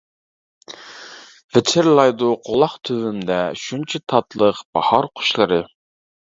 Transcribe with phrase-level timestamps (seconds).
[1.57, 5.65] ۋىچىرلايدۇ قۇلاق تۈۋىمدە، شۇنچە تاتلىق باھار قۇشلىرى.